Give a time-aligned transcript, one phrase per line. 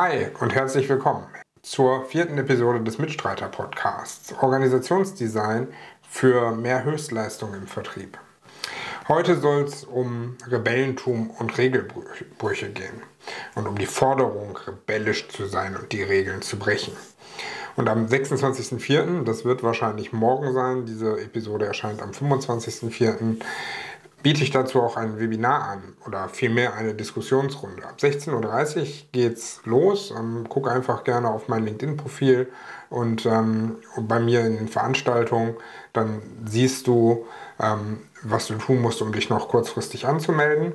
[0.00, 1.26] Hi und herzlich willkommen
[1.60, 5.66] zur vierten Episode des Mitstreiter-Podcasts Organisationsdesign
[6.08, 8.16] für mehr Höchstleistung im Vertrieb.
[9.08, 13.02] Heute soll es um Rebellentum und Regelbrüche gehen
[13.56, 16.92] und um die Forderung, rebellisch zu sein und die Regeln zu brechen.
[17.74, 23.40] Und am 26.04., das wird wahrscheinlich morgen sein, diese Episode erscheint am 25.04.,
[24.22, 27.84] biete ich dazu auch ein Webinar an oder vielmehr eine Diskussionsrunde.
[27.84, 30.12] Ab 16.30 Uhr geht's los.
[30.16, 32.48] Ähm, guck einfach gerne auf mein LinkedIn-Profil
[32.90, 35.54] und ähm, bei mir in den Veranstaltungen,
[35.92, 37.26] dann siehst du,
[37.60, 40.72] ähm, was du tun musst, um dich noch kurzfristig anzumelden.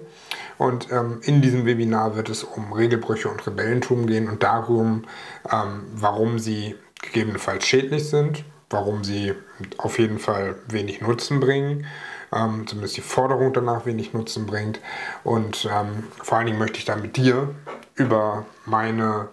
[0.57, 5.03] Und ähm, in diesem Webinar wird es um Regelbrüche und Rebellentum gehen und darum,
[5.51, 9.34] ähm, warum sie gegebenenfalls schädlich sind, warum sie
[9.77, 11.85] auf jeden Fall wenig Nutzen bringen
[12.33, 14.79] ähm, zumindest die Forderung danach wenig Nutzen bringt.
[15.23, 17.53] Und ähm, vor allen Dingen möchte ich da mit dir
[17.95, 19.29] über meine,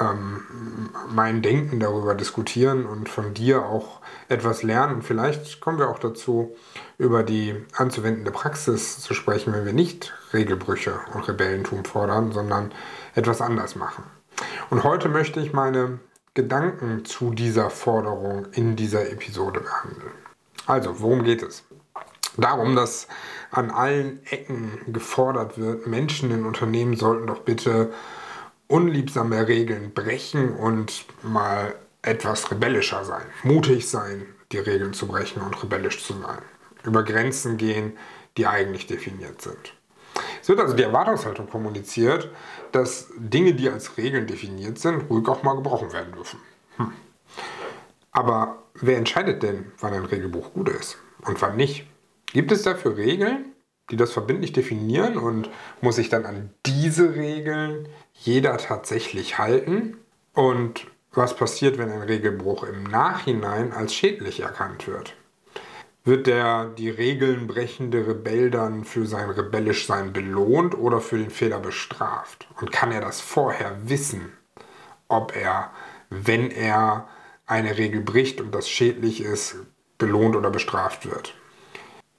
[0.00, 4.96] ähm, mein Denken darüber diskutieren und von dir auch etwas lernen.
[4.96, 6.56] Und vielleicht kommen wir auch dazu,
[6.98, 12.72] über die anzuwendende Praxis zu sprechen, wenn wir nicht Regelbrüche und Rebellentum fordern, sondern
[13.14, 14.04] etwas anders machen.
[14.70, 16.00] Und heute möchte ich meine
[16.34, 20.12] Gedanken zu dieser Forderung in dieser Episode behandeln.
[20.66, 21.62] Also, worum geht es?
[22.36, 23.08] Darum, dass
[23.50, 27.92] an allen Ecken gefordert wird, Menschen in Unternehmen sollten doch bitte
[28.68, 35.62] unliebsame Regeln brechen und mal etwas rebellischer sein, mutig sein, die Regeln zu brechen und
[35.62, 36.42] rebellisch zu sein,
[36.82, 37.96] über Grenzen gehen,
[38.36, 39.74] die eigentlich definiert sind.
[40.40, 42.30] Es wird also die Erwartungshaltung kommuniziert,
[42.72, 46.40] dass Dinge, die als Regeln definiert sind, ruhig auch mal gebrochen werden dürfen.
[46.76, 46.92] Hm.
[48.12, 51.86] Aber wer entscheidet denn, wann ein Regelbuch gut ist und wann nicht?
[52.34, 53.52] Gibt es dafür Regeln,
[53.90, 55.48] die das verbindlich definieren und
[55.80, 59.98] muss sich dann an diese Regeln jeder tatsächlich halten?
[60.32, 65.14] Und was passiert, wenn ein Regelbruch im Nachhinein als schädlich erkannt wird?
[66.02, 71.60] Wird der die Regeln brechende Rebell dann für sein Rebellischsein belohnt oder für den Fehler
[71.60, 72.48] bestraft?
[72.60, 74.32] Und kann er das vorher wissen,
[75.06, 75.70] ob er,
[76.10, 77.06] wenn er
[77.46, 79.54] eine Regel bricht und das schädlich ist,
[79.98, 81.34] belohnt oder bestraft wird?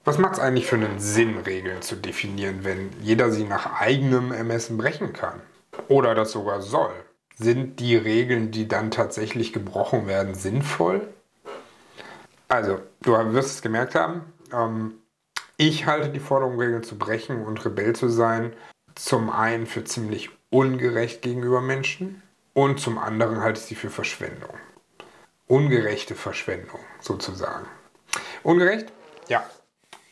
[0.06, 4.30] Was macht es eigentlich für einen Sinn, Regeln zu definieren, wenn jeder sie nach eigenem
[4.30, 5.42] Ermessen brechen kann?
[5.88, 6.92] Oder das sogar soll?
[7.34, 11.08] Sind die Regeln, die dann tatsächlich gebrochen werden, sinnvoll?
[12.46, 14.94] Also, du wirst es gemerkt haben, ähm,
[15.56, 18.52] ich halte die Forderung, Regeln zu brechen und Rebell zu sein,
[18.94, 22.22] zum einen für ziemlich ungerecht gegenüber Menschen
[22.54, 24.54] und zum anderen halte ich sie für Verschwendung.
[25.48, 27.66] Ungerechte Verschwendung sozusagen.
[28.44, 28.92] Ungerecht?
[29.26, 29.44] Ja,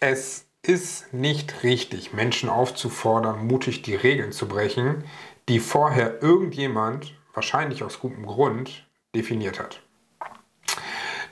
[0.06, 5.04] es ist nicht richtig, Menschen aufzufordern, mutig die Regeln zu brechen,
[5.48, 9.80] die vorher irgendjemand, wahrscheinlich aus gutem Grund, definiert hat.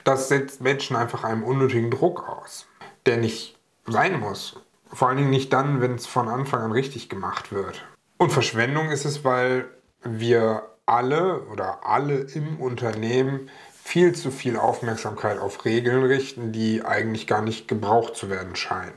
[0.03, 2.65] Das setzt Menschen einfach einem unnötigen Druck aus,
[3.05, 4.59] der nicht sein muss.
[4.91, 7.85] Vor allen Dingen nicht dann, wenn es von Anfang an richtig gemacht wird.
[8.17, 9.69] Und Verschwendung ist es, weil
[10.03, 13.49] wir alle oder alle im Unternehmen
[13.85, 18.93] viel zu viel Aufmerksamkeit auf Regeln richten, die eigentlich gar nicht gebraucht zu werden scheinen.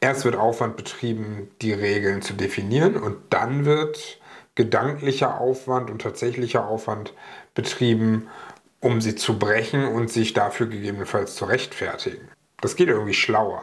[0.00, 4.18] Erst wird Aufwand betrieben, die Regeln zu definieren und dann wird
[4.54, 7.12] gedanklicher Aufwand und tatsächlicher Aufwand
[7.54, 8.28] betrieben,
[8.80, 12.26] um sie zu brechen und sich dafür gegebenenfalls zu rechtfertigen.
[12.62, 13.62] Das geht irgendwie schlauer,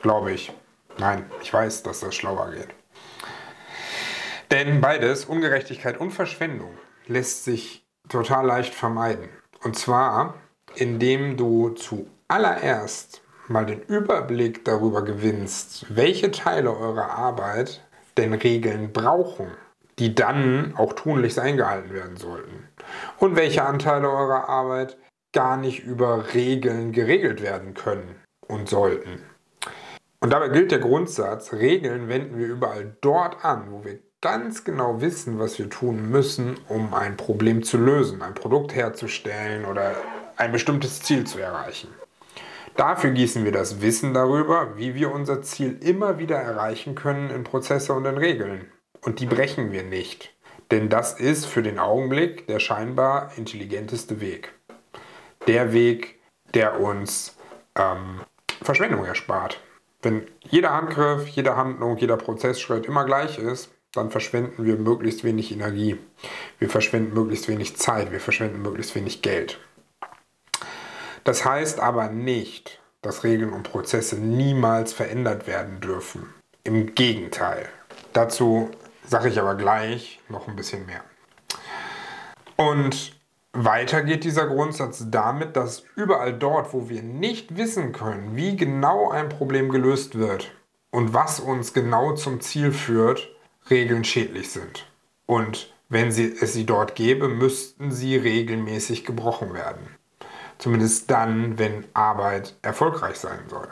[0.00, 0.52] glaube ich.
[0.96, 2.68] Nein, ich weiß, dass das schlauer geht.
[4.52, 6.78] Denn beides, Ungerechtigkeit und Verschwendung,
[7.08, 9.28] lässt sich total leicht vermeiden.
[9.66, 10.34] Und zwar,
[10.76, 17.84] indem du zuallererst mal den Überblick darüber gewinnst, welche Teile eurer Arbeit
[18.16, 19.48] denn Regeln brauchen,
[19.98, 22.68] die dann auch tunlichst eingehalten werden sollten.
[23.18, 24.98] Und welche Anteile eurer Arbeit
[25.32, 29.20] gar nicht über Regeln geregelt werden können und sollten.
[30.20, 35.00] Und dabei gilt der Grundsatz, Regeln wenden wir überall dort an, wo wir ganz genau
[35.00, 39.96] wissen, was wir tun müssen, um ein Problem zu lösen, ein Produkt herzustellen oder
[40.36, 41.88] ein bestimmtes Ziel zu erreichen.
[42.76, 47.44] Dafür gießen wir das Wissen darüber, wie wir unser Ziel immer wieder erreichen können in
[47.44, 48.70] Prozesse und in Regeln.
[49.02, 50.34] Und die brechen wir nicht.
[50.70, 54.52] Denn das ist für den Augenblick der scheinbar intelligenteste Weg.
[55.46, 56.20] Der Weg,
[56.54, 57.36] der uns
[57.76, 58.20] ähm,
[58.62, 59.60] Verschwendung erspart.
[60.02, 65.52] Wenn jeder Handgriff, jede Handlung, jeder Prozessschritt immer gleich ist, dann verschwenden wir möglichst wenig
[65.52, 65.98] Energie.
[66.58, 69.58] Wir verschwenden möglichst wenig Zeit, wir verschwenden möglichst wenig Geld.
[71.24, 76.32] Das heißt aber nicht, dass Regeln und Prozesse niemals verändert werden dürfen.
[76.64, 77.68] Im Gegenteil.
[78.12, 78.70] Dazu
[79.06, 81.02] sage ich aber gleich noch ein bisschen mehr.
[82.56, 83.16] Und
[83.52, 89.10] weiter geht dieser Grundsatz damit, dass überall dort, wo wir nicht wissen können, wie genau
[89.10, 90.52] ein Problem gelöst wird
[90.90, 93.35] und was uns genau zum Ziel führt,
[93.70, 94.86] Regeln schädlich sind.
[95.26, 99.96] Und wenn sie, es sie dort gäbe, müssten sie regelmäßig gebrochen werden.
[100.58, 103.68] Zumindest dann, wenn Arbeit erfolgreich sein soll.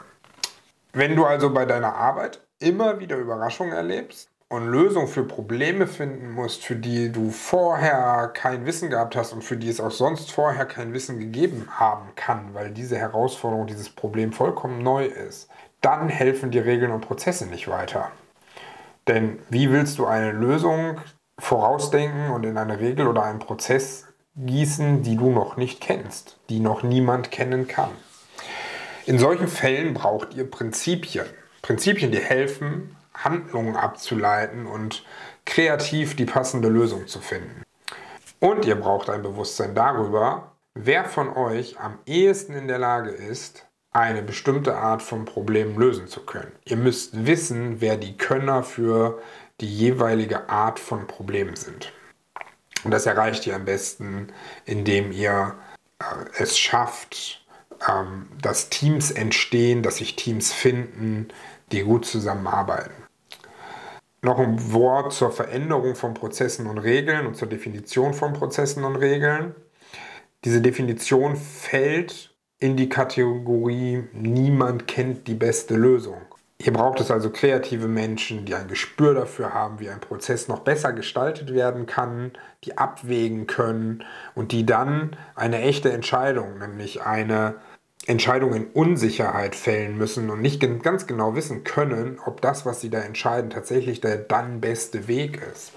[0.93, 6.31] Wenn du also bei deiner Arbeit immer wieder Überraschungen erlebst und Lösungen für Probleme finden
[6.31, 10.31] musst, für die du vorher kein Wissen gehabt hast und für die es auch sonst
[10.31, 15.49] vorher kein Wissen gegeben haben kann, weil diese Herausforderung, dieses Problem vollkommen neu ist,
[15.81, 18.11] dann helfen die Regeln und Prozesse nicht weiter.
[19.07, 20.99] Denn wie willst du eine Lösung
[21.37, 26.59] vorausdenken und in eine Regel oder einen Prozess gießen, die du noch nicht kennst, die
[26.59, 27.91] noch niemand kennen kann?
[29.05, 31.27] In solchen Fällen braucht ihr Prinzipien.
[31.61, 35.03] Prinzipien, die helfen, Handlungen abzuleiten und
[35.45, 37.63] kreativ die passende Lösung zu finden.
[38.39, 43.67] Und ihr braucht ein Bewusstsein darüber, wer von euch am ehesten in der Lage ist,
[43.95, 46.51] eine bestimmte Art von Problem lösen zu können.
[46.65, 49.21] Ihr müsst wissen, wer die Könner für
[49.61, 51.93] die jeweilige Art von Problem sind.
[52.83, 54.33] Und das erreicht ihr am besten,
[54.65, 55.55] indem ihr
[55.99, 56.03] äh,
[56.37, 57.45] es schafft,
[57.89, 61.29] ähm, dass Teams entstehen, dass sich Teams finden,
[61.71, 62.91] die gut zusammenarbeiten.
[64.21, 68.97] Noch ein Wort zur Veränderung von Prozessen und Regeln und zur Definition von Prozessen und
[68.97, 69.55] Regeln.
[70.43, 72.34] Diese Definition fällt
[72.65, 76.19] in die Kategorie niemand kennt die beste Lösung.
[76.59, 80.61] Hier braucht es also kreative Menschen, die ein Gespür dafür haben, wie ein Prozess noch
[80.61, 82.31] besser gestaltet werden kann,
[82.63, 84.03] die abwägen können
[84.33, 87.57] und die dann eine echte Entscheidung, nämlich eine
[88.07, 92.89] Entscheidung in Unsicherheit fällen müssen und nicht ganz genau wissen können, ob das, was sie
[92.89, 95.71] da entscheiden, tatsächlich der dann beste Weg ist.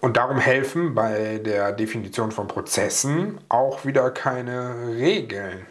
[0.00, 5.66] Und darum helfen bei der Definition von Prozessen auch wieder keine Regeln.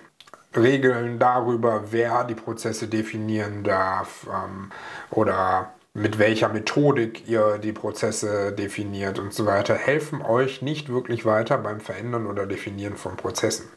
[0.56, 4.72] Regeln darüber, wer die Prozesse definieren darf ähm,
[5.12, 11.26] oder mit welcher Methodik ihr die Prozesse definiert und so weiter, helfen euch nicht wirklich
[11.26, 13.68] weiter beim Verändern oder Definieren von Prozessen.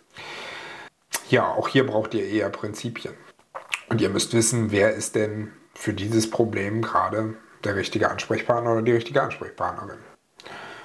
[1.28, 3.14] Ja, auch hier braucht ihr eher Prinzipien.
[3.88, 7.34] Und ihr müsst wissen, wer ist denn für dieses Problem gerade
[7.64, 9.98] der richtige Ansprechpartner oder die richtige Ansprechpartnerin.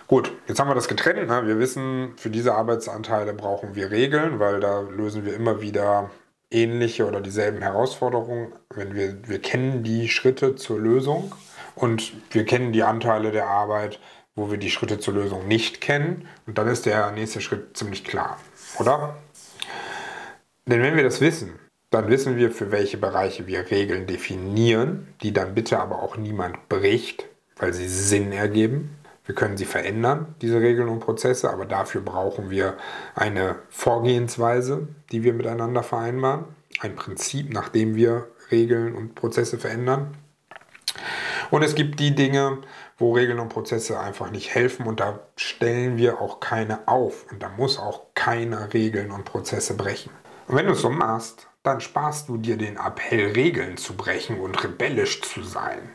[0.08, 1.28] Gut, jetzt haben wir das getrennt.
[1.28, 1.48] Ne?
[1.48, 6.10] Wir wissen, für diese Arbeitsanteile brauchen wir Regeln, weil da lösen wir immer wieder
[6.50, 8.54] ähnliche oder dieselben Herausforderungen.
[8.74, 11.36] Wenn wir, wir kennen die Schritte zur Lösung
[11.76, 14.00] und wir kennen die Anteile der Arbeit,
[14.34, 16.28] wo wir die Schritte zur Lösung nicht kennen.
[16.46, 18.40] Und dann ist der nächste Schritt ziemlich klar,
[18.80, 19.18] oder?
[20.68, 21.60] Denn wenn wir das wissen,
[21.90, 26.70] dann wissen wir, für welche Bereiche wir Regeln definieren, die dann bitte aber auch niemand
[26.70, 27.26] bricht,
[27.58, 28.98] weil sie Sinn ergeben.
[29.28, 32.78] Wir können sie verändern, diese Regeln und Prozesse, aber dafür brauchen wir
[33.14, 36.46] eine Vorgehensweise, die wir miteinander vereinbaren,
[36.80, 40.16] ein Prinzip, nach dem wir Regeln und Prozesse verändern.
[41.52, 42.60] Und es gibt die Dinge,
[42.98, 47.44] wo Regeln und Prozesse einfach nicht helfen und da stellen wir auch keine auf und
[47.44, 50.12] da muss auch keiner Regeln und Prozesse brechen.
[50.48, 54.40] Und wenn du es so machst, dann sparst du dir den Appell, Regeln zu brechen
[54.40, 55.90] und rebellisch zu sein.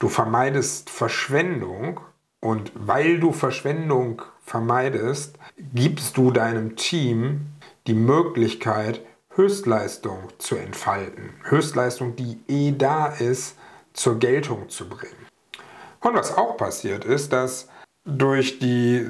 [0.00, 2.00] Du vermeidest Verschwendung
[2.44, 5.38] und weil du Verschwendung vermeidest,
[5.74, 7.46] gibst du deinem Team
[7.86, 11.30] die Möglichkeit, Höchstleistung zu entfalten.
[11.44, 13.56] Höchstleistung, die eh da ist,
[13.94, 15.26] zur Geltung zu bringen.
[16.00, 17.68] Und was auch passiert ist, dass
[18.04, 19.06] durch die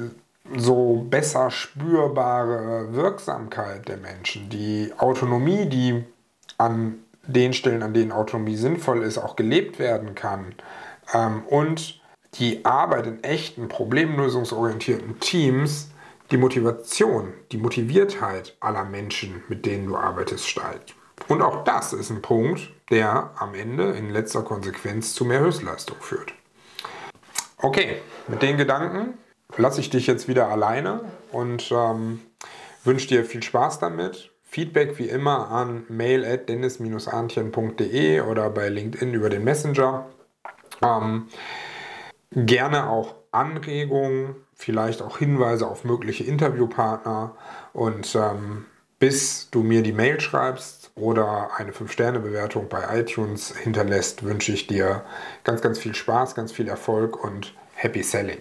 [0.55, 6.05] so besser spürbare Wirksamkeit der Menschen, die Autonomie, die
[6.57, 10.55] an den Stellen, an denen Autonomie sinnvoll ist, auch gelebt werden kann
[11.13, 11.99] ähm, und
[12.39, 15.89] die Arbeit in echten, problemlösungsorientierten Teams
[16.31, 20.95] die Motivation, die Motiviertheit aller Menschen, mit denen du arbeitest, steigt.
[21.27, 25.97] Und auch das ist ein Punkt, der am Ende in letzter Konsequenz zu mehr Höchstleistung
[25.99, 26.33] führt.
[27.57, 29.17] Okay, mit den Gedanken
[29.57, 31.01] lasse ich dich jetzt wieder alleine
[31.31, 32.21] und ähm,
[32.83, 34.31] wünsche dir viel Spaß damit.
[34.43, 40.05] Feedback wie immer an mail at dennis-arntchen.de oder bei LinkedIn über den Messenger.
[40.81, 41.27] Ähm,
[42.35, 47.35] Gerne auch Anregungen, vielleicht auch Hinweise auf mögliche Interviewpartner.
[47.73, 48.65] Und ähm,
[48.99, 55.03] bis du mir die Mail schreibst oder eine 5-Sterne-Bewertung bei iTunes hinterlässt, wünsche ich dir
[55.43, 58.39] ganz, ganz viel Spaß, ganz viel Erfolg und Happy Selling.